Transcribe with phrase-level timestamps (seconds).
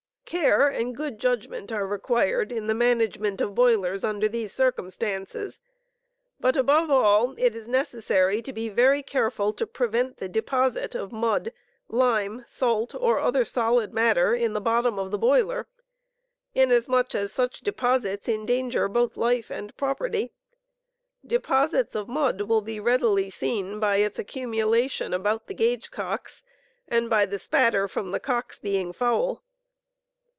[0.25, 5.59] Care and good judgment are required in the management of boilers under these circumstances;
[6.39, 11.11] but, above all, it is necessary to be very careful to prevent the deposit of
[11.11, 11.51] mud,
[11.89, 15.67] lime, salt, or other solid matter in the bottom of the boiler,
[16.55, 20.31] inasmuch as such deposits endanger both life and property.,
[21.27, 26.41] Deposits of mud will be readily seen by its accumulation about the gauge cocks
[26.87, 29.43] and by the "spatter" from the cocks being foul.